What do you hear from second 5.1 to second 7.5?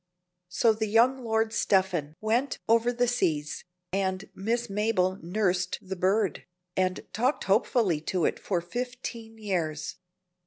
nursed the bird, and talked